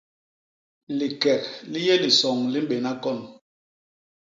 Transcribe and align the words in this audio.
Likek 0.97 1.43
li 1.71 1.79
yé 1.85 1.95
lisoñ 2.03 2.37
li 2.53 2.59
mbéna 2.65 2.91
kon. 3.03 3.19